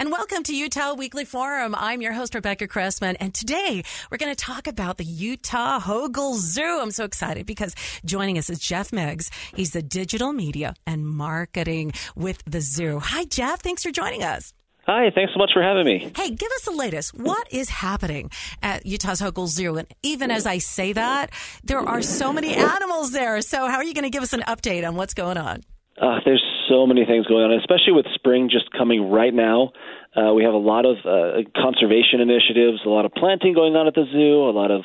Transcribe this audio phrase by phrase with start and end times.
[0.00, 1.74] And welcome to Utah Weekly Forum.
[1.76, 3.16] I'm your host, Rebecca Cressman.
[3.16, 6.78] And today we're going to talk about the Utah Hogle Zoo.
[6.80, 7.74] I'm so excited because
[8.04, 9.28] joining us is Jeff Meggs.
[9.56, 13.00] He's the digital media and marketing with the zoo.
[13.00, 13.60] Hi, Jeff.
[13.60, 14.54] Thanks for joining us.
[14.86, 16.12] Hi, thanks so much for having me.
[16.14, 17.18] Hey, give us the latest.
[17.18, 18.30] What is happening
[18.62, 19.78] at Utah's Hogle Zoo?
[19.78, 21.32] And even as I say that,
[21.64, 23.42] there are so many animals there.
[23.42, 25.64] So, how are you going to give us an update on what's going on?
[26.00, 29.72] Uh, there's so many things going on, especially with spring just coming right now.
[30.16, 33.86] Uh, we have a lot of uh, conservation initiatives, a lot of planting going on
[33.86, 34.82] at the zoo, a lot of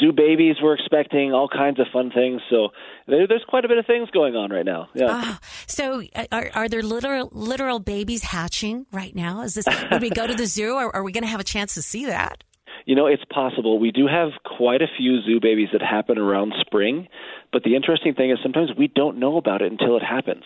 [0.00, 2.40] zoo babies we're expecting, all kinds of fun things.
[2.50, 2.70] So
[3.06, 4.88] there, there's quite a bit of things going on right now.
[4.94, 5.06] Yeah.
[5.10, 9.42] Ah, so uh, are, are there literal literal babies hatching right now?
[9.42, 11.44] Is this would we go to the zoo, or are we going to have a
[11.44, 12.42] chance to see that?
[12.84, 13.78] You know, it's possible.
[13.78, 17.08] We do have quite a few zoo babies that happen around spring,
[17.52, 20.44] but the interesting thing is sometimes we don't know about it until it happens.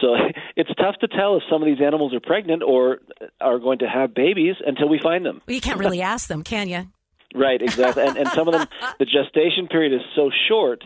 [0.00, 0.14] So
[0.56, 2.98] it's tough to tell if some of these animals are pregnant or
[3.40, 5.40] are going to have babies until we find them.
[5.46, 6.88] Well, you can't really ask them, can you?
[7.34, 8.04] Right, exactly.
[8.04, 8.66] and, and some of them,
[8.98, 10.82] the gestation period is so short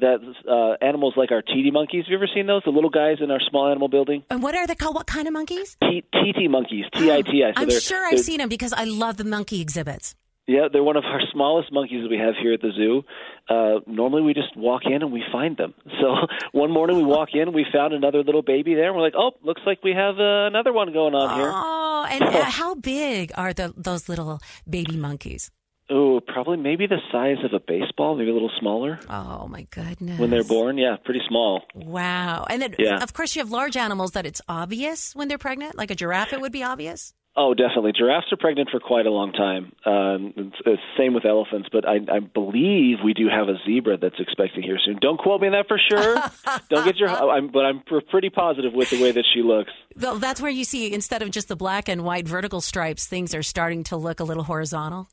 [0.00, 2.04] that uh, animals like our titi monkeys.
[2.04, 2.62] Have you ever seen those?
[2.64, 4.24] The little guys in our small animal building.
[4.28, 4.94] And what are they called?
[4.94, 5.76] What kind of monkeys?
[5.80, 6.84] Titi monkeys.
[6.92, 7.52] T I T I.
[7.56, 10.14] I'm sure I've seen them because I love the monkey exhibits.
[10.46, 13.02] Yeah, they're one of our smallest monkeys that we have here at the zoo.
[13.48, 15.74] Uh, normally, we just walk in and we find them.
[16.00, 16.14] So
[16.52, 19.32] one morning we walk in, we found another little baby there, and we're like, "Oh,
[19.42, 23.32] looks like we have uh, another one going on here." Oh, and uh, how big
[23.34, 25.50] are the those little baby monkeys?
[25.88, 28.98] Oh, probably maybe the size of a baseball, maybe a little smaller.
[29.08, 30.18] Oh my goodness!
[30.18, 31.62] When they're born, yeah, pretty small.
[31.74, 32.98] Wow, and then Yeah.
[33.02, 36.32] of course you have large animals that it's obvious when they're pregnant, like a giraffe.
[36.32, 37.14] It would be obvious.
[37.38, 37.92] Oh, definitely.
[37.92, 39.72] Giraffes are pregnant for quite a long time.
[39.84, 43.98] Um, it's, it's same with elephants, but I, I believe we do have a zebra
[43.98, 44.96] that's expecting here soon.
[45.02, 46.16] Don't quote me on that for sure.
[46.70, 47.10] Don't get your.
[47.10, 49.70] I'm, but I'm pr- pretty positive with the way that she looks.
[50.00, 53.34] Well, that's where you see instead of just the black and white vertical stripes, things
[53.34, 55.08] are starting to look a little horizontal.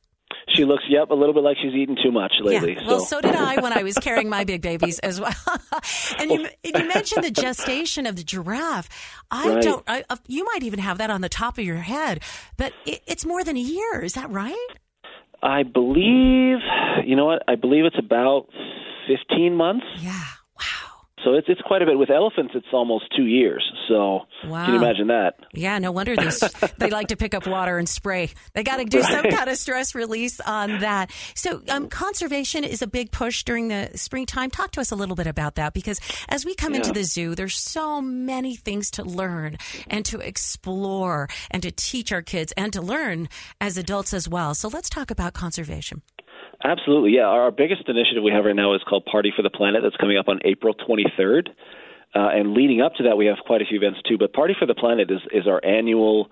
[0.55, 2.73] She looks, yep, a little bit like she's eaten too much lately.
[2.79, 2.85] Yeah.
[2.87, 5.33] Well, so did I when I was carrying my big babies as well.
[6.19, 8.87] and you, and you mentioned the gestation of the giraffe.
[9.31, 9.63] I Right.
[9.63, 9.83] don't.
[9.87, 12.21] I, uh, you might even have that on the top of your head,
[12.57, 14.01] but it, it's more than a year.
[14.01, 14.67] Is that right?
[15.41, 16.59] I believe,
[17.05, 17.43] you know what?
[17.47, 18.47] I believe it's about
[19.07, 19.85] 15 months.
[19.99, 20.21] Yeah.
[21.23, 21.97] So it's it's quite a bit.
[21.97, 23.63] With elephants, it's almost two years.
[23.88, 24.66] So Wow.
[24.66, 25.35] can you imagine that?
[25.53, 26.29] Yeah, no wonder they
[26.78, 28.29] they like to pick up water and spray.
[28.53, 31.12] They got to do some kind of stress release on that.
[31.35, 34.50] So, um, conservation is a big push during the springtime.
[34.50, 37.35] Talk to us a little bit about that because as we come into the zoo,
[37.35, 39.57] there's so many things to learn
[39.88, 43.29] and to explore and to teach our kids and to learn
[43.62, 44.56] as adults as well.
[44.56, 46.01] So, let's talk about conservation.
[46.63, 47.24] Absolutely, yeah.
[47.24, 49.81] Our biggest initiative we have right now is called Party for the Planet.
[49.84, 51.50] That's coming up on April 23rd,
[52.16, 54.18] uh, and leading up to that, we have quite a few events too.
[54.18, 56.29] But Party for the Planet is is our annual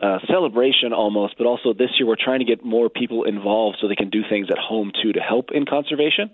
[0.00, 3.88] uh, celebration almost, but also this year we're trying to get more people involved so
[3.88, 6.30] they can do things at home too to help in conservation.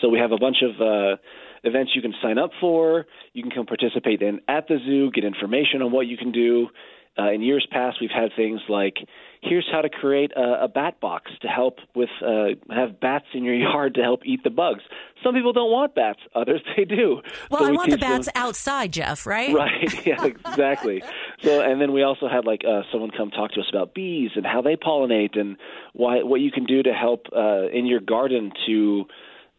[0.00, 1.16] So we have a bunch of uh,
[1.62, 3.06] events you can sign up for.
[3.32, 6.68] You can come participate in at the zoo, get information on what you can do.
[7.16, 8.96] Uh, in years past, we've had things like
[9.40, 13.44] here's how to create a, a bat box to help with uh, have bats in
[13.44, 14.82] your yard to help eat the bugs.
[15.22, 17.20] Some people don't want bats, others they do.
[17.50, 19.54] Well, So I we want the teach them- bats outside, Jeff, right?
[19.54, 20.06] Right.
[20.06, 20.24] Yeah.
[20.24, 21.02] Exactly.
[21.42, 24.30] so, and then we also had like uh, someone come talk to us about bees
[24.34, 25.56] and how they pollinate and
[25.92, 29.04] why what you can do to help uh, in your garden to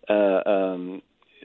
[0.09, 1.01] uh, um,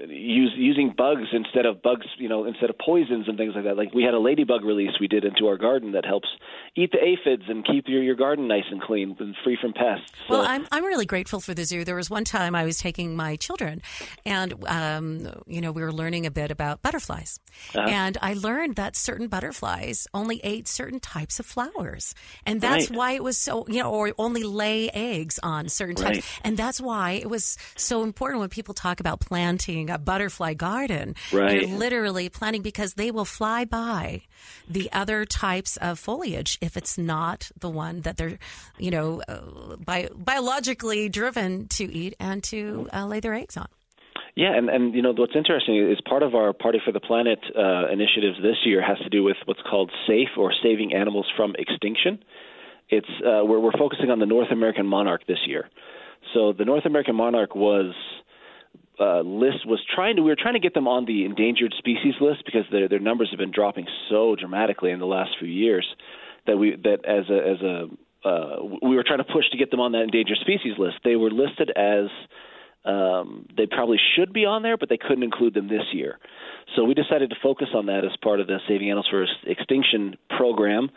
[0.09, 3.77] use using bugs instead of bugs, you know, instead of poisons and things like that.
[3.77, 6.29] Like we had a ladybug release we did into our garden that helps
[6.77, 10.13] eat the aphids and keep your your garden nice and clean and free from pests.
[10.29, 11.85] Well, I'm I'm really grateful for the zoo.
[11.85, 13.83] There was one time I was taking my children,
[14.25, 17.39] and um, you know we were learning a bit about butterflies,
[17.75, 17.89] Uh-huh.
[17.89, 22.15] and I learned that certain butterflies only ate certain types of flowers,
[22.47, 22.97] and that's Right.
[22.97, 26.41] why it was so you know, or only lay eggs on certain types, Right.
[26.45, 31.15] and that's why it was so important when people talk about planting a butterfly garden.
[31.33, 31.63] Right.
[31.63, 34.23] You're literally planting because they will fly by
[34.69, 38.39] the other types of foliage if it's not the one that they're,
[38.79, 43.69] you know, uh, bi- biologically driven to eat and to uh, lay their eggs on.
[44.37, 47.41] Yeah, and and you know what's interesting is part of our Party for the Planet
[47.57, 51.55] uh, initiatives this year has to do with what's called safe or saving animals from
[51.59, 52.23] extinction.
[52.89, 55.69] It's uh, we're we're focusing on the North American monarch this year.
[56.33, 57.95] So the North American monarch was
[59.01, 62.15] uh, list was trying to we were trying to get them on the endangered species
[62.21, 65.87] list because their their numbers have been dropping so dramatically in the last few years
[66.47, 67.89] that we that as a as a
[68.23, 70.97] uh, we were trying to push to get them on that endangered species list.
[71.05, 72.11] They were listed as
[72.85, 76.19] um, they probably should be on there, but they couldn't include them this year.
[76.77, 80.17] So we decided to focus on that as part of the Saving Animals for Extinction
[80.37, 80.91] program.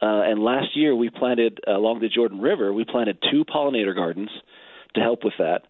[0.00, 2.72] Uh, and last year we planted along the Jordan River.
[2.72, 4.30] We planted two pollinator gardens
[4.94, 5.62] to help with that.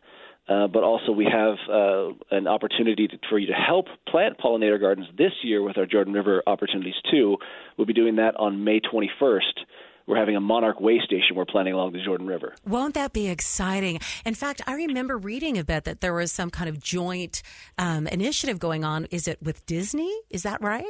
[0.48, 4.80] Uh, but also, we have uh, an opportunity to, for you to help plant pollinator
[4.80, 7.36] gardens this year with our Jordan River opportunities too.
[7.76, 9.64] We'll be doing that on May 21st
[10.06, 12.54] we're having a monarch way station we're planning along the Jordan River.
[12.66, 13.98] Won't that be exciting?
[14.24, 17.42] In fact, I remember reading a bit that there was some kind of joint
[17.78, 19.06] um, initiative going on.
[19.06, 20.14] Is it with Disney?
[20.30, 20.84] Is that right?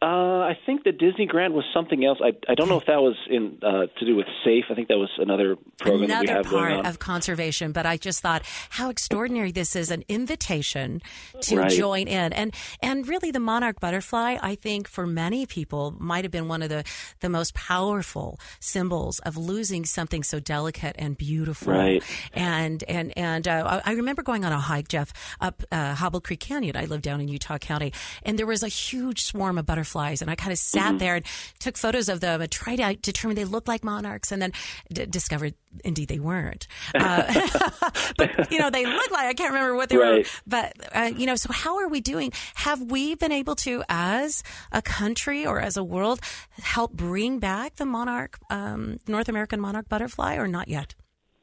[0.00, 0.06] Uh,
[0.46, 2.18] I think the Disney grant was something else.
[2.22, 4.66] I I don't know if that was in uh, to do with SAFE.
[4.70, 6.86] I think that was another program another that we have part going on.
[6.86, 7.72] of conservation.
[7.72, 11.02] But I just thought how extraordinary this is an invitation
[11.40, 11.70] to Right.
[11.72, 14.36] join in, and and really the monarch butterfly.
[14.40, 16.84] I think for many people might have been one of the
[17.18, 21.72] the most powerful symbols of losing something so delicate and beautiful.
[21.72, 22.04] Right.
[22.34, 26.20] And and and uh, I I remember going on a hike, Jeff, up uh, Hobble
[26.20, 26.76] Creek Canyon.
[26.76, 27.92] I live down in Utah County,
[28.22, 30.98] and there was a huge swarm of butterflies, and I kind of sat Mm-hmm.
[30.98, 31.24] there and
[31.58, 34.52] took photos of them and tried to determine they looked like monarchs, and then
[34.92, 35.54] d- discovered
[35.84, 36.66] indeed they weren't.
[36.94, 37.22] Uh,
[38.16, 40.22] but you know, they look like I can't remember what they were.
[40.46, 42.32] But uh, you know, so how are we doing?
[42.54, 44.42] Have we been able to, as
[44.72, 46.20] a country or as a world,
[46.62, 50.94] help bring back the monarch, um, North American monarch butterfly, or not yet?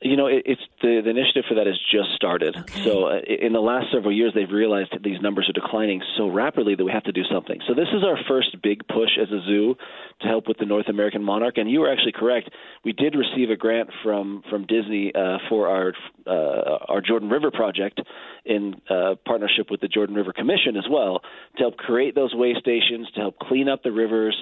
[0.06, 2.56] You know, it, it's the, the initiative for that has just started.
[2.84, 6.28] So, uh, in the last several years, they've realized that these numbers are declining so
[6.28, 7.60] rapidly that we have to do something.
[7.68, 9.76] So, this is our first big push as a zoo
[10.22, 11.58] to help with the North American monarch.
[11.58, 12.52] And you were actually correct.
[12.84, 15.94] We did receive a grant from from Disney uh, for our
[16.28, 18.00] uh, our Jordan River project
[18.46, 21.22] in uh, partnership with the Jordan River Commission as well
[21.58, 24.38] to help create those way stations, to help clean up the rivers,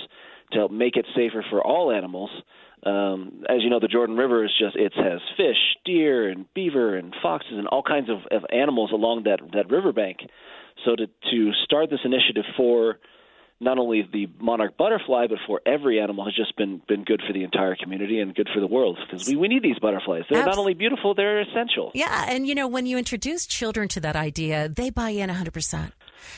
[0.51, 2.29] to help make it safer for all animals.
[2.85, 6.95] Um, as you know, the Jordan River is just it has fish, deer, and beaver,
[6.95, 10.19] and foxes, and all kinds of, of animals along that that riverbank.
[10.85, 12.99] So to to start this initiative for
[13.59, 17.33] not only the monarch butterfly, but for every animal has just been been good for
[17.33, 20.23] the entire community and good for the world because we, we need these butterflies.
[20.29, 21.91] They're Abs- not only beautiful, they're essential.
[21.93, 25.91] Yeah, and you know, when you introduce children to that idea, they buy in 100%.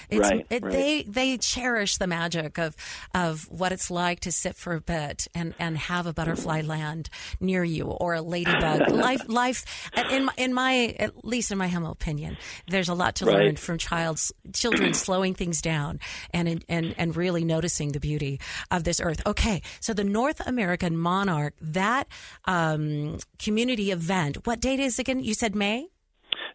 [0.09, 0.71] It's, Right, it, right.
[0.71, 2.75] They they cherish the magic of
[3.13, 7.09] of what it's like to sit for a bit and, and have a butterfly land
[7.39, 8.89] near you or a ladybug.
[8.89, 9.65] life life
[10.11, 12.37] in my, in my at least in my humble opinion,
[12.67, 13.35] there's a lot to Right.
[13.45, 15.99] learn from child's children slowing things down
[16.31, 18.39] and and and really noticing the beauty
[18.71, 19.21] of this earth.
[19.25, 22.07] Okay, so the North American monarch that
[22.45, 24.45] um, community event.
[24.47, 25.23] What date is it again?
[25.23, 25.87] You said May.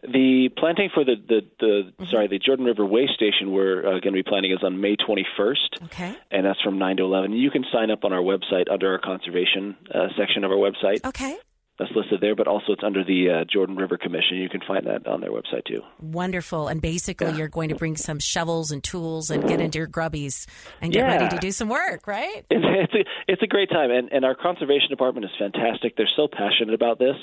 [0.03, 4.01] The planting for the the, the sorry the Jordan River Way Station we're uh, going
[4.03, 5.83] to be planting is on May 21st.
[5.85, 6.15] Okay.
[6.31, 7.33] and that's from 9 to 11.
[7.33, 11.05] You can sign up on our website under our conservation uh, section of our website.
[11.05, 11.37] Okay.
[11.79, 14.37] That's listed there, but also it's under the uh, Jordan River Commission.
[14.37, 15.81] You can find that on their website too.
[15.99, 16.67] Wonderful.
[16.67, 20.47] And basically, you're going to bring some shovels and tools and get into your grubbies
[20.81, 21.15] and get Yeah.
[21.15, 22.45] ready to do some work, right?
[22.51, 25.95] It's, it's a it's a great time, and and our conservation department is fantastic.
[25.95, 27.15] They're so passionate about this,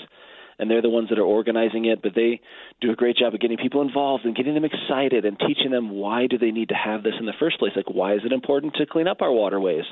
[0.58, 2.02] and they're the ones that are organizing it.
[2.02, 2.40] But they
[2.80, 5.90] do a great job of getting people involved and getting them excited and teaching them
[5.90, 7.72] why do they need to have this in the first place.
[7.76, 9.84] Like why is it important to clean up our waterways?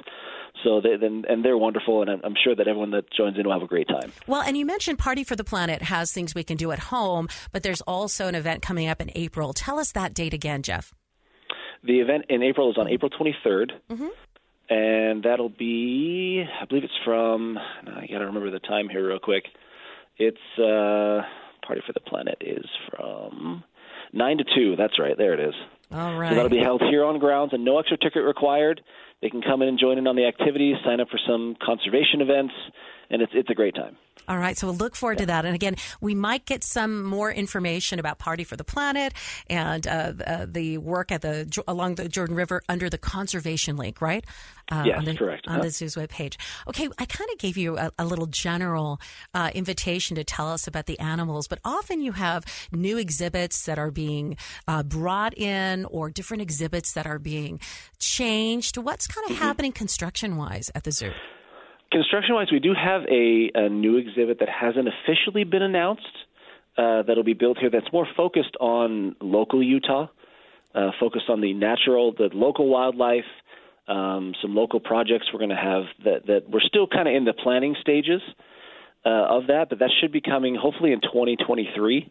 [0.64, 3.44] So they then and they're wonderful, and I'm, I'm sure that everyone that joins in
[3.44, 4.12] will have a great time.
[4.26, 7.28] Well, and you mentioned Party for the Planet has things we can do at home,
[7.52, 9.52] but there's also an event coming up in April.
[9.52, 10.94] Tell us that date again, Jeff.
[11.84, 14.06] The event in April is on April 23rd, mm-hmm.
[14.70, 17.58] and that'll be, I believe it's from.
[17.58, 19.44] I got to remember the time here real quick.
[20.18, 21.22] It's uh,
[21.66, 23.64] Party for the Planet is from
[24.12, 24.76] nine to two.
[24.76, 25.54] That's right, there it is.
[25.92, 26.30] All right.
[26.30, 28.80] So that'll be held here on grounds, and no extra ticket required.
[29.22, 32.20] They can come in and join in on the activities, sign up for some conservation
[32.20, 32.54] events,
[33.10, 33.96] and it's it's a great time.
[34.28, 35.44] All right, so we'll look forward to that.
[35.44, 39.12] And again, we might get some more information about Party for the Planet
[39.48, 44.00] and uh, uh, the work at the along the Jordan River under the conservation link,
[44.00, 44.24] right?
[44.72, 45.46] Uh, Yes, on the, correct.
[45.46, 45.62] On Uh-huh.
[45.64, 46.36] the zoo's webpage.
[46.66, 49.00] Okay, I kind of gave you a, a little general
[49.32, 53.78] uh, invitation to tell us about the animals, but often you have new exhibits that
[53.78, 54.36] are being
[54.66, 57.60] uh, brought in or different exhibits that are being
[58.00, 58.76] changed.
[58.76, 59.44] What's kind of Mm-hmm.
[59.44, 61.10] happening construction wise at the zoo?
[61.92, 66.02] Construction wise, we do have a, a new exhibit that hasn't officially been announced
[66.76, 70.08] uh, that'll be built here that's more focused on local Utah,
[70.74, 73.24] uh, focused on the natural, the local wildlife,
[73.88, 77.24] um, some local projects we're going to have that that we're still kind of in
[77.24, 78.20] the planning stages
[79.04, 82.10] uh, of that, but that should be coming hopefully in 2023.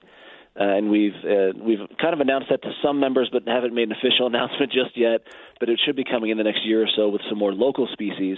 [0.58, 3.90] Uh, and we've uh, we've kind of announced that to some members, but haven't made
[3.90, 5.22] an official announcement just yet.
[5.60, 7.88] But it should be coming in the next year or so with some more local
[7.92, 8.38] species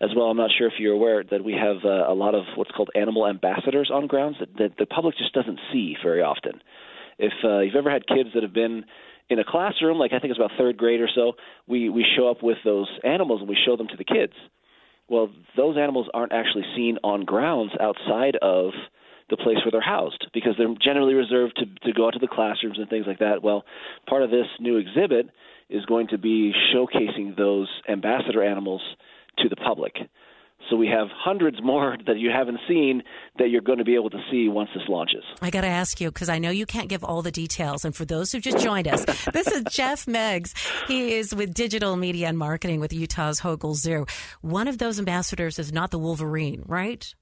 [0.00, 0.26] as well.
[0.26, 2.90] I'm not sure if you're aware that we have uh, a lot of what's called
[2.96, 6.60] animal ambassadors on grounds that, that the public just doesn't see very often.
[7.18, 8.84] If uh, you've ever had kids that have been
[9.28, 11.34] in a classroom, like I think it's about third grade or so,
[11.68, 14.32] we we show up with those animals and we show them to the kids.
[15.08, 18.72] Well, those animals aren't actually seen on grounds outside of
[19.32, 22.28] the place where they're housed because they're generally reserved to to go out to the
[22.28, 23.42] classrooms and things like that.
[23.42, 23.64] Well,
[24.06, 25.30] part of this new exhibit
[25.70, 28.82] is going to be showcasing those ambassador animals
[29.38, 29.94] to the public.
[30.70, 33.02] So we have hundreds more that you haven't seen
[33.38, 35.24] that you're going to be able to see once this launches.
[35.40, 37.84] I got to ask you because I know you can't give all the details.
[37.84, 40.54] And for those who just joined us, this is Jeff Meggs.
[40.88, 44.06] He is with digital media and marketing with Utah's Hogle Zoo.
[44.42, 47.12] One of those ambassadors is not the Wolverine, right?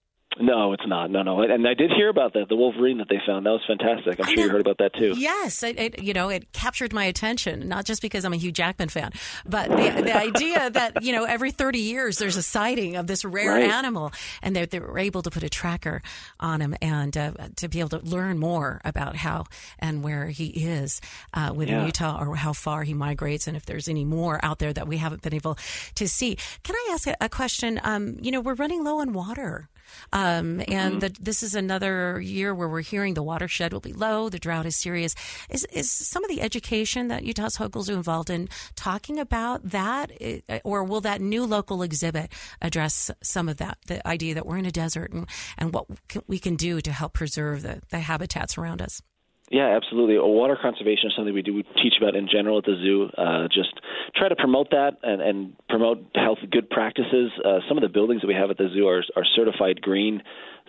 [0.41, 1.11] No, it's not.
[1.11, 1.43] No, no.
[1.43, 3.47] And I did hear about that, the Wolverine that they found.
[3.47, 4.19] That was fantastic.
[4.21, 5.15] I'm sure you heard about that too.
[5.17, 8.53] Yes, it, it, you know it captured my attention, not just because I'm a Hugh
[8.53, 9.13] Jackman fan,
[9.47, 13.25] but the, the idea that you know every 30 years there's a sighting of this
[13.25, 13.71] rare right.
[13.71, 16.03] animal, and they, they were able to put a tracker
[16.39, 19.45] on him and uh, to be able to learn more about how
[19.79, 21.01] and where he is
[21.35, 21.87] uh, within Yeah.
[21.87, 24.97] Utah or how far he migrates, and if there's any more out there that we
[24.97, 25.59] haven't been able
[25.95, 26.37] to see.
[26.63, 27.81] Can I ask a, a question?
[27.83, 29.69] Um, you know, we're running low on water.
[30.13, 34.29] Um, and that this is another year where we're hearing the watershed will be low,
[34.29, 35.15] the drought is serious.
[35.49, 40.41] Is, is some of the education that Utah's Zoo involved in talking about that, eh,
[40.65, 43.79] or will that new local exhibit address some of that?
[43.87, 45.29] The idea that we're in a desert and,
[45.59, 49.03] and what can, we can do to help preserve the, the habitats around us.
[49.51, 50.17] Yeah, absolutely.
[50.17, 53.11] Well, Water conservation is something we do we teach about in general at the zoo.
[53.19, 53.81] Uh, just
[54.15, 57.33] try to promote that and, and promote health good practices.
[57.45, 60.23] Uh, some of the buildings that we have at the zoo are, are certified green,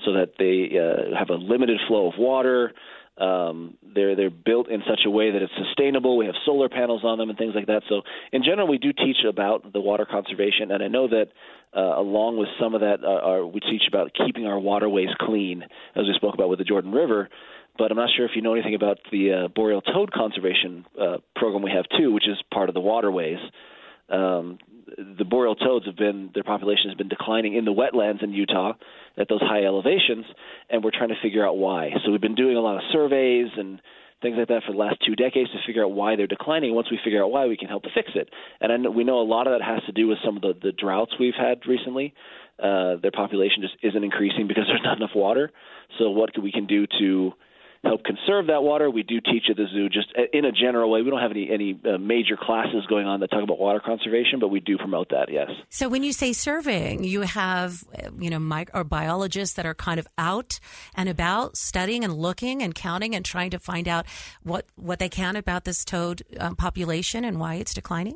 [0.04, 2.74] so that they uh, have a limited flow of water.
[3.18, 6.18] Um, they're they're built in such a way that it's sustainable.
[6.18, 7.84] We have solar panels on them and things like that.
[7.90, 8.02] So
[8.32, 11.28] in general, we do teach about the water conservation, and I know that
[11.76, 15.64] uh, along with some of that, uh, our, we teach about keeping our waterways clean,
[15.96, 17.30] as we spoke about with the Jordan River
[17.78, 21.18] but I'm not sure if you know anything about the uh, boreal toad conservation uh,
[21.36, 23.40] program we have too, which is part of the waterways.
[24.12, 24.60] Um,
[24.98, 28.74] the boreal toads have been their population has been declining in the wetlands in Utah
[29.18, 30.26] at those high elevations,
[30.70, 31.92] and we're trying to figure out why.
[32.04, 33.82] So we've been doing a lot of surveys and
[34.22, 36.76] things like that for the last two decades to figure out why they're declining.
[36.76, 38.30] Once we figure out why, we can help fix it.
[38.60, 40.42] And I know, we know a lot of that has to do with some of
[40.42, 42.14] the, the droughts we've had recently.
[42.62, 45.52] Uh, their population just isn't increasing because there's not enough water.
[45.98, 47.34] So what we can do to
[47.84, 48.90] help conserve that water.
[48.90, 51.02] We do teach at the zoo just in a general way.
[51.02, 54.40] We don't have any any uh, major classes going on that talk about water conservation,
[54.40, 55.32] but we do promote that.
[55.32, 55.50] Yes.
[55.70, 59.74] So when you say surveying, you have uh, you know mic- or biologists that are
[59.74, 60.60] kind of out
[60.96, 64.06] and about studying and looking and counting and trying to find out
[64.44, 68.16] what what they can about this toad um, population and why it's declining.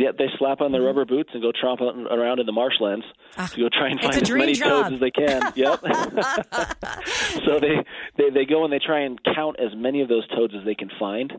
[0.00, 3.04] Yeah, they slap on their rubber boots and go tromp around in the marshlands
[3.36, 4.84] to go try and find as many job.
[4.84, 5.52] toads as they can.
[5.56, 5.78] yep.
[7.44, 7.84] so they,
[8.16, 10.74] they they go and they try and count as many of those toads as they
[10.74, 11.34] can find.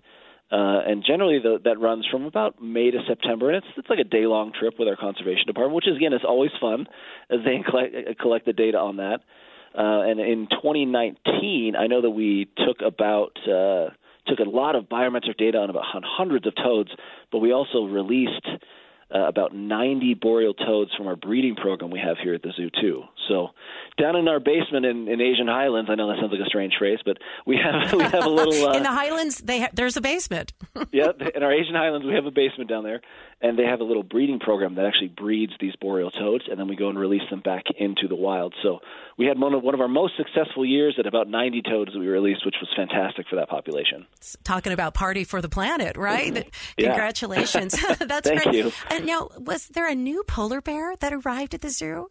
[0.51, 3.98] Uh, and generally, the, that runs from about May to September, and it's it's like
[3.98, 6.86] a day long trip with our conservation department, which is again is always fun
[7.32, 9.22] as they collect, collect the data on that.
[9.74, 13.89] Uh, and in 2019, I know that we took about uh,
[14.28, 16.90] took a lot of biometric data on about on hundreds of toads,
[17.32, 18.48] but we also released
[19.13, 22.70] uh, about 90 boreal toads from our breeding program we have here at the zoo
[22.82, 23.04] too.
[23.28, 23.50] So
[23.98, 26.74] down in our basement in, in Asian Highlands, I know that sounds like a strange
[26.80, 29.98] phrase, but we have we have a little uh, in the Highlands, they ha- there's
[29.98, 30.54] a basement.
[30.92, 33.01] yeah, in our Asian Highlands, we have a basement down there,
[33.41, 36.67] and they have a little breeding program that actually breeds these boreal toads, and then
[36.67, 38.53] we go and release them back into the wild.
[38.62, 38.79] So
[39.17, 42.00] we had one of one of our most successful years at about 90 toads that
[42.00, 44.05] we released, which was fantastic for that population.
[44.43, 46.48] Talking about party for the planet, right?
[46.77, 46.88] Yeah.
[46.89, 48.55] Congratulations, that's Thank great.
[48.55, 48.71] you.
[48.89, 52.10] And now, was there a new polar bear that arrived at the zoo?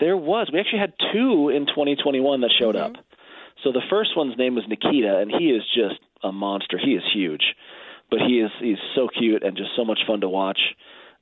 [0.00, 0.50] There was.
[0.52, 2.96] We actually had two in 2021 that showed Mm-hmm.
[2.96, 3.04] up.
[3.62, 6.76] So the first one's name was Nikita, and he is just a monster.
[6.82, 7.44] He is huge,
[8.10, 10.58] but he is he's so cute and just so much fun to watch.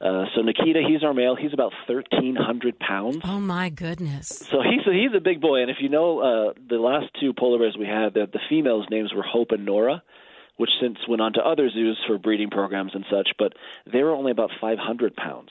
[0.00, 1.36] Uh, so Nikita, he's our male.
[1.36, 3.18] He's about 1,300 pounds.
[3.22, 4.26] Oh my goodness!
[4.50, 7.32] So he's a, he's a big boy, and if you know uh, the last two
[7.32, 10.02] polar bears we had, the, the females' names were Hope and Nora,
[10.56, 13.52] which since went on to other zoos for breeding programs and such, but
[13.92, 15.50] they were only about 500 pounds.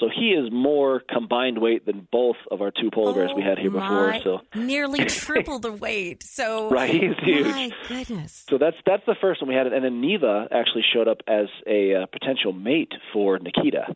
[0.00, 3.58] So he is more combined weight than both of our two polar bears we had
[3.58, 4.20] here Oh, before.
[4.22, 6.22] So nearly triple the weight.
[6.24, 7.46] So Right, he's huge.
[7.46, 8.44] My goodness.
[8.48, 11.46] so that's that's the first one we had, and then Neva actually showed up as
[11.66, 13.94] a uh, potential mate for Nikita.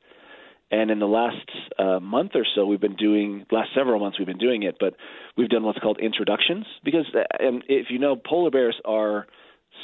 [0.70, 1.48] And in the last
[1.78, 4.94] uh, month or so, we've been doing last several months we've been doing it, but
[5.36, 9.26] we've done what's called introductions because, uh, and if you know, polar bears are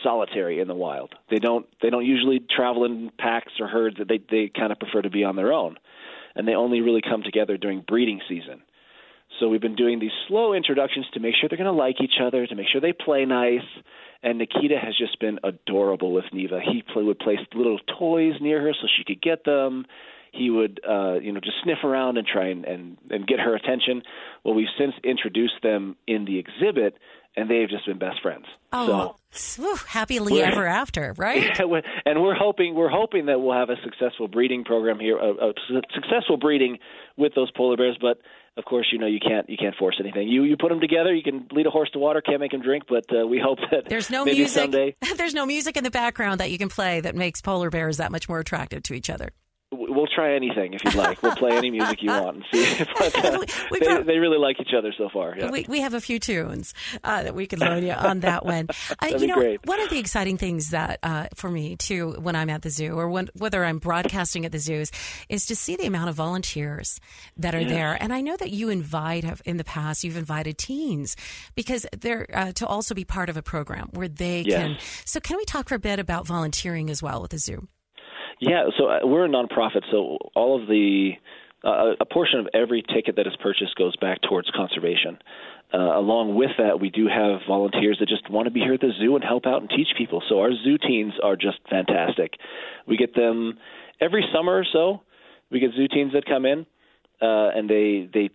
[0.02, 1.14] solitary in the wild.
[1.30, 3.96] They don't they don't usually travel in packs or herds.
[4.08, 5.76] They they kind of prefer to be on their own,
[6.34, 8.62] and they only really come together during breeding season.
[9.40, 12.20] So we've been doing these slow introductions to make sure they're going to like each
[12.22, 13.66] other, to make sure they play nice.
[14.22, 16.60] And Nikita has just been adorable with Neva.
[16.60, 19.86] He play, would place little toys near her so she could get them.
[20.32, 23.54] He would, uh, you know, just sniff around and try and, and and get her
[23.54, 24.02] attention.
[24.44, 26.96] Well, we've since introduced them in the exhibit,
[27.36, 28.46] and they've just been best friends.
[28.72, 31.58] Oh, so, happily ever after, right?
[32.06, 35.52] and we're hoping we're hoping that we'll have a successful breeding program here, a, a
[35.94, 36.78] successful breeding
[37.16, 37.96] with those polar bears.
[38.00, 38.18] But
[38.56, 40.28] of course, you know you can't you can't force anything.
[40.28, 41.14] You you put them together.
[41.14, 42.84] You can lead a horse to water, can't make him drink.
[42.88, 44.62] But uh, we hope that there's no maybe music.
[44.62, 47.96] Someday, there's no music in the background that you can play that makes polar bears
[47.96, 49.30] that much more attractive to each other
[49.72, 51.22] we'll try anything if you'd like.
[51.22, 52.84] We'll play any music you want and see.
[52.98, 53.38] But, uh,
[53.70, 55.34] we, they, they, really like each other so far.
[55.36, 55.50] Yeah.
[55.50, 58.68] We, we have a few tunes uh, that we could learn you on that one.
[59.02, 59.64] Uh, you know, great.
[59.64, 62.94] one of the exciting things that uh, for me too, when I'm at the zoo
[62.98, 64.90] or when, whether I'm broadcasting at the zoos,
[65.28, 67.00] is to see the amount of volunteers
[67.36, 67.70] that are yes.
[67.70, 67.98] there.
[68.00, 71.16] And I know that you invite have in the past you've invited teens
[71.54, 74.60] because they're uh, to also be part of a program where they yes.
[74.60, 74.76] can.
[75.04, 77.68] So can we talk for a bit about volunteering as well with the zoo?
[78.42, 81.12] Yeah, so uh, we're a nonprofit, so all of the
[81.62, 85.16] uh, a portion of every ticket that is purchased goes back towards conservation.
[85.72, 88.80] Uh, along with that, we do have volunteers that just want to be here at
[88.80, 90.24] the zoo and help out and teach people.
[90.28, 92.32] So our zoo teens are just fantastic.
[92.84, 93.58] We get them
[94.00, 95.02] every summer or so.
[95.52, 96.66] We get zoo teens that come in,
[97.22, 98.30] uh, and they they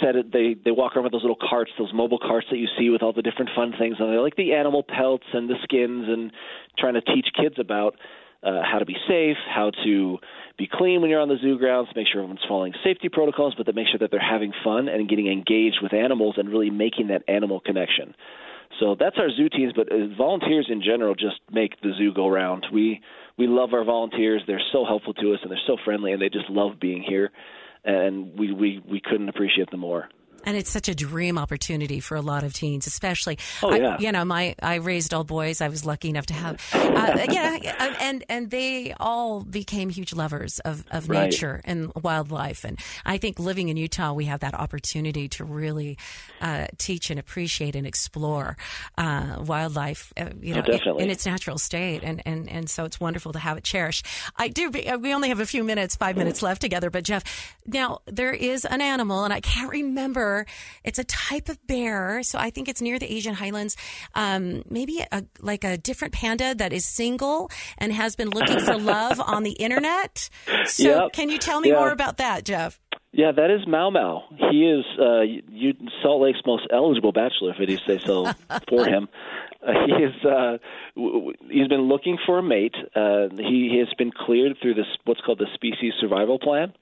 [0.00, 0.32] set it.
[0.32, 3.02] They they walk around with those little carts, those mobile carts that you see with
[3.02, 6.32] all the different fun things on there, like the animal pelts and the skins, and
[6.78, 7.96] trying to teach kids about
[8.42, 10.18] uh, how to be safe, how to
[10.58, 13.64] be clean when you're on the zoo grounds, make sure everyone's following safety protocols, but
[13.64, 17.08] to make sure that they're having fun and getting engaged with animals and really making
[17.08, 18.14] that animal connection.
[18.80, 22.28] So that's our zoo teams, but uh, volunteers in general just make the zoo go
[22.28, 22.66] round.
[22.72, 23.00] We
[23.38, 26.28] we love our volunteers; they're so helpful to us and they're so friendly, and they
[26.28, 27.30] just love being here,
[27.84, 30.08] and we we we couldn't appreciate them more.
[30.44, 33.38] And it's such a dream opportunity for a lot of teens, especially.
[33.62, 33.96] Oh, yeah.
[33.96, 35.60] I, you know, my I raised all boys.
[35.60, 40.58] I was lucky enough to have, uh, yeah, and and they all became huge lovers
[40.60, 41.30] of of right.
[41.30, 42.64] nature and wildlife.
[42.64, 45.96] And I think living in Utah, we have that opportunity to really
[46.40, 48.56] uh, teach and appreciate and explore
[48.98, 52.02] uh, wildlife, uh, you know, oh, in, in, its natural state.
[52.02, 54.06] And, and and so it's wonderful to have it cherished.
[54.36, 54.70] I do.
[54.70, 56.90] Uh, we only have a few minutes, five minutes left together.
[56.90, 57.22] But Jeff,
[57.66, 60.31] now there is an animal, and I can't remember
[60.84, 63.76] it's a type of bear, so I think it's near the Asian Highlands.
[64.14, 68.76] Um, maybe a, like a different panda that is single and has been looking for
[68.94, 70.28] love on the internet.
[70.66, 71.12] So, yep.
[71.12, 71.76] can you tell me yeah.
[71.76, 72.80] more about that, Jeff?
[73.12, 74.24] Yeah, that is Mau Mau.
[74.50, 75.20] He is uh,
[76.02, 78.32] Salt Lake's most eligible bachelor, if I do say so
[78.68, 79.08] for him.
[79.62, 80.56] Uh, he is uh,
[80.96, 82.74] w- he's been looking for a mate.
[82.96, 86.72] Uh, he, he has been cleared through this what's called the species survival plan.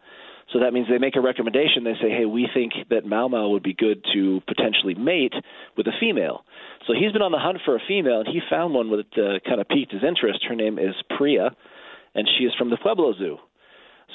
[0.53, 1.85] So that means they make a recommendation.
[1.85, 5.35] They say, hey, we think that Mau Mau would be good to potentially mate
[5.77, 6.45] with a female.
[6.87, 9.49] So he's been on the hunt for a female, and he found one that uh,
[9.49, 10.45] kind of piqued his interest.
[10.49, 11.51] Her name is Priya,
[12.15, 13.39] and she is from the Pueblo Zoo.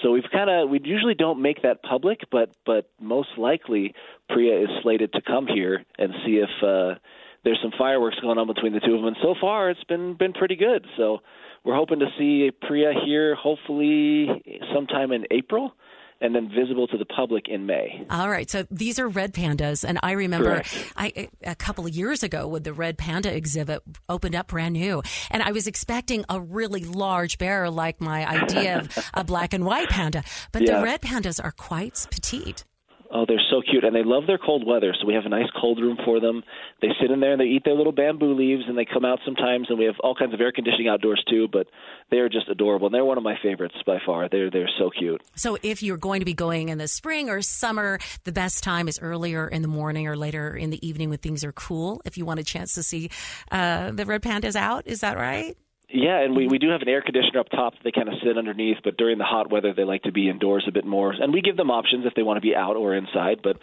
[0.04, 3.94] So we've kind of we usually don't make that public, but but most likely
[4.30, 7.00] Priya is slated to come here and see if uh,
[7.46, 9.08] there's some fireworks going on between the two of them.
[9.08, 10.86] And so far, it's been been pretty good.
[10.98, 11.20] So
[11.64, 14.28] we're hoping to see Priya here, hopefully
[14.74, 15.74] sometime in April
[16.22, 18.06] and then visible to the public in May.
[18.10, 18.50] All right.
[18.50, 19.84] So these are red pandas.
[19.88, 20.94] And I remember Correct.
[20.96, 25.04] I, a couple of years ago when the red panda exhibit opened up brand new.
[25.30, 29.66] And I was expecting a really large bear like my idea of a black and
[29.66, 30.24] white panda.
[30.52, 30.78] But Yeah.
[30.78, 32.64] the red pandas are quite petite.
[33.12, 34.94] Oh, they're so cute, and they love their cold weather.
[35.00, 36.44] So we have a nice cold room for them.
[36.82, 39.20] They sit in there and they eat their little bamboo leaves, and they come out
[39.24, 39.68] sometimes.
[39.70, 41.48] And we have all kinds of air conditioning outdoors too.
[41.52, 41.68] But
[42.12, 44.28] they are just adorable, and they're one of my favorites by far.
[44.30, 45.22] They're they're so cute.
[45.36, 48.88] So if you're going to be going in the spring or summer, the best time
[48.88, 52.02] is earlier in the morning or later in the evening when things are cool.
[52.06, 53.10] If you want a chance to see
[53.52, 55.56] uh, the red pandas out, is that right?
[55.98, 58.16] Yeah, and we, we do have an air conditioner up top that they kind of
[58.22, 61.14] sit underneath, but during the hot weather, they like to be indoors a bit more.
[61.14, 63.56] And we give them options if they want to be out or inside, but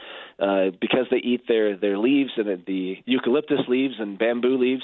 [0.43, 4.83] uh, because they eat their, their leaves and the eucalyptus leaves and bamboo leaves,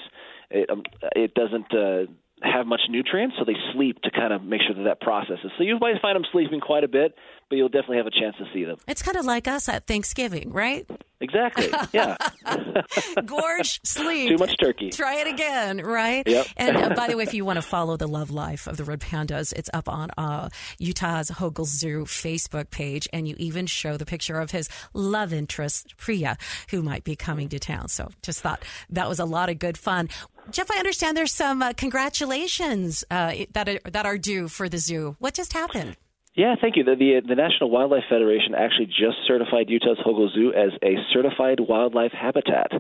[0.50, 0.82] it, um,
[1.16, 4.84] it doesn't uh, have much nutrients, so they sleep to kind of make sure that
[4.84, 5.50] that processes.
[5.56, 7.14] So you might find them sleeping quite a bit,
[7.48, 8.76] but you'll definitely have a chance to see them.
[8.87, 10.88] It's kind of like us at Thanksgiving, right?
[11.20, 11.68] Exactly.
[11.92, 12.16] Yeah.
[13.26, 14.28] Gorge, sleep.
[14.30, 14.90] Too much turkey.
[14.90, 16.26] Try it again, right?
[16.26, 16.46] Yep.
[16.56, 18.84] and uh, by the way, if you want to follow the love life of the
[18.84, 23.96] red pandas, it's up on uh, Utah's Hogle Zoo Facebook page, and you even show
[23.96, 26.37] the picture of his love interest Priya,
[26.70, 27.88] who might be coming to town.
[27.88, 30.08] So, just thought that was a lot of good fun.
[30.50, 34.78] Jeff, I understand there's some uh, congratulations uh, that are, that are due for the
[34.78, 35.16] zoo.
[35.18, 35.96] What just happened?
[36.38, 36.85] Yeah, thank you.
[36.85, 41.59] The, the, the National Wildlife Federation actually just certified Utah's Hogle Zoo as a certified
[41.59, 42.70] wildlife habitat.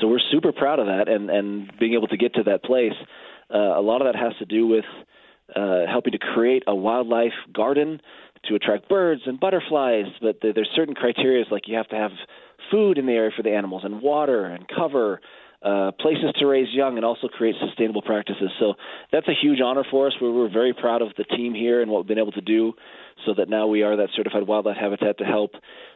[0.00, 2.94] So we're super proud of that, and and being able to get to that place.
[3.52, 4.84] Uh, a lot of that has to do with
[5.54, 8.00] uh, helping to create a wildlife garden
[8.44, 10.06] to attract birds and butterflies.
[10.20, 12.12] But there's certain criteria, like you have to have
[12.70, 15.20] food in the area for the animals, and water and cover
[15.64, 18.50] uh, places to raise young and also create sustainable practices.
[18.58, 18.74] So
[19.12, 20.14] that's a huge honor for us.
[20.20, 22.74] We're, we're very proud of the team here and what we've been able to do
[23.26, 25.52] so that now we are that certified wildlife habitat to help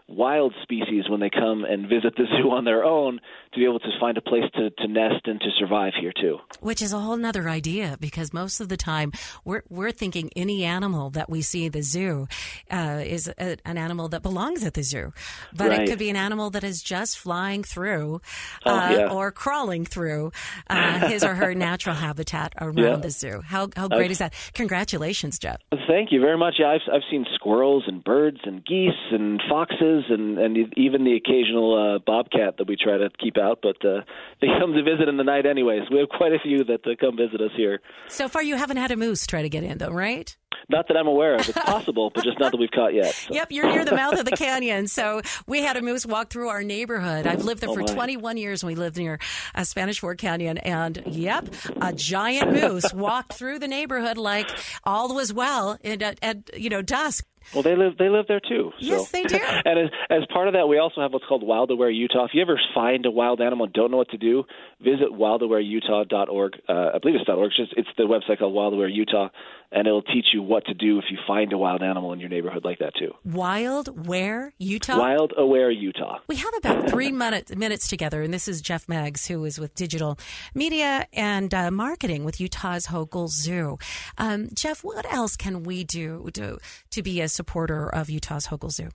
[0.09, 3.19] wild species when they come and visit the zoo on their own
[3.53, 6.39] to be able to find a place to, to nest and to survive here too.
[6.61, 9.11] Which is a whole nother idea because most of the time
[9.45, 12.29] we're, we're thinking any animal that we see at the zoo
[12.71, 15.12] uh, is a, an animal that belongs at the zoo.
[15.57, 15.81] But Right.
[15.81, 18.21] it could be an animal that is just flying through
[18.65, 19.09] Oh, uh, yeah.
[19.12, 20.31] or crawling through
[20.71, 22.97] uh, his or her natural habitat around Yeah.
[22.97, 23.41] the zoo.
[23.45, 24.35] How, how great is that?
[24.55, 25.57] Congratulations, Jeff.
[25.89, 26.57] Thank you very much.
[26.59, 31.14] Yeah, I've I've seen squirrels and birds and geese and foxes and and even the
[31.14, 34.02] occasional uh, bobcat that we try to keep out, but uh,
[34.40, 35.83] they come to visit in the night anyways.
[35.90, 37.81] We have quite a few that uh, come visit us here.
[38.09, 40.37] So far, you haven't had a moose try to get in, though, right?
[40.69, 41.49] Not that I'm aware of.
[41.49, 43.14] It's possible, but just not that we've caught yet.
[43.14, 43.33] so.
[43.35, 44.87] Yep, you're near the mouth of the canyon.
[44.88, 47.27] So we had a moose walk through our neighborhood.
[47.27, 47.87] I've lived there Oh, for my.
[47.87, 49.19] 21 years and we lived near
[49.55, 50.59] uh, Spanish Fork Canyon.
[50.59, 51.49] And yep,
[51.81, 54.51] a giant moose walked through the neighborhood like
[54.85, 57.25] all was well at, at, at you know, dusk.
[57.55, 58.73] Well, they live they live there too.
[58.79, 58.87] So.
[58.87, 59.39] Yes, they do.
[59.65, 62.25] and as, as part of that, we also have what's called Wild Aware Utah.
[62.25, 64.45] If you ever find a wild animal and don't know what to do,
[64.81, 66.53] visit wildawareutah.org.
[66.69, 67.47] Uh, I believe it's .org.
[67.47, 69.29] It's, just, it's the website called Wild Aware Utah,
[69.73, 72.29] and it'll teach you what to do if you find a wild animal in your
[72.29, 73.13] neighborhood like that too.
[73.25, 74.53] Wild, where?
[74.59, 74.99] Utah?
[74.99, 76.19] Wild Aware Utah.
[76.29, 79.75] We have about three minutes, minutes together, and this is Jeff Meggs, who is with
[79.75, 80.19] digital
[80.55, 83.79] media and uh, marketing with Utah's Hogle Zoo.
[84.19, 86.59] Um, Jeff, what else can we do to,
[86.91, 88.88] to be a supporter of Utah's Hogle Zoo?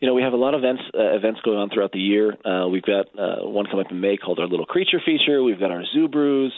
[0.00, 2.36] you know, we have a lot of events uh, events going on throughout the year.
[2.44, 5.42] Uh, we've got uh, one coming up in May called our Little Creature Feature.
[5.42, 6.52] We've got our Zoo Brews.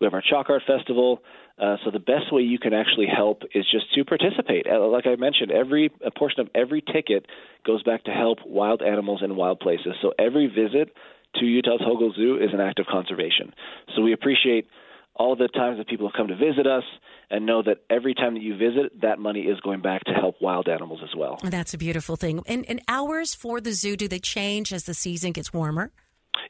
[0.00, 1.20] We have our Chalk Art Festival.
[1.60, 4.66] Uh, so the best way you can actually help is just to participate.
[4.70, 7.26] Uh, like I mentioned, every a portion of every ticket
[7.66, 9.94] goes back to help wild animals in wild places.
[10.00, 10.94] So every visit
[11.36, 13.52] to Utah's Hogle Zoo is an act of conservation.
[13.94, 14.66] So we appreciate
[15.14, 16.84] all the times that people have come to visit us
[17.30, 20.36] and know that every time that you visit, that money is going back to help
[20.40, 21.38] wild animals as well.
[21.42, 22.42] That's a beautiful thing.
[22.46, 25.92] And, and hours for the zoo, do they change as the season gets warmer?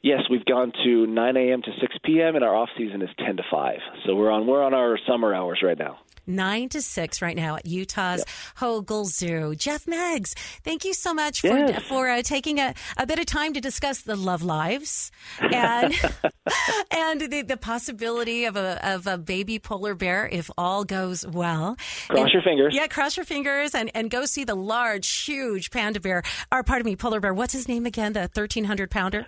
[0.01, 1.61] Yes, we've gone to 9 a.m.
[1.61, 2.35] to 6 p.m.
[2.35, 3.79] and our off season is 10 to 5.
[4.05, 5.99] So we're on we're on our summer hours right now.
[6.27, 8.23] Nine to six right now at Utah's
[8.57, 9.55] Hogle Zoo.
[9.55, 11.83] Jeff Meggs, thank you so much for Yes.
[11.83, 15.93] for uh, taking a, a bit of time to discuss the love lives and
[16.91, 21.75] and the, the possibility of a of a baby polar bear if all goes well.
[22.07, 22.73] Cross And- your fingers.
[22.75, 26.23] Yeah, cross your fingers and, and go see the large, huge panda bear.
[26.51, 27.33] Or pardon me, polar bear.
[27.33, 28.13] What's his name again?
[28.13, 29.27] The thirteen hundred pounder.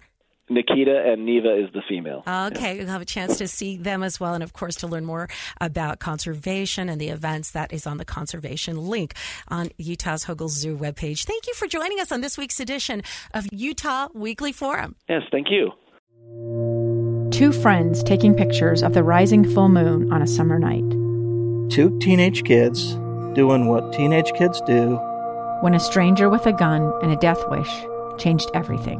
[0.51, 2.23] Nikita and Neva is the female.
[2.27, 4.87] Ah, okay, you'll have a chance to see them as well, and of course to
[4.87, 9.13] learn more about conservation and the events that is on the conservation link
[9.47, 11.23] on Utah's Hogle Zoo webpage.
[11.23, 13.01] Thank you for joining us on this week's edition
[13.33, 14.95] of Utah Weekly Forum.
[15.07, 15.71] Yes, thank you.
[17.31, 20.83] Two friends taking pictures of the rising full moon on a summer night.
[21.71, 22.95] two teenage kids
[23.33, 24.99] doing what teenage kids do.
[25.61, 27.71] When a stranger with a gun and a death wish
[28.17, 28.99] changed everything.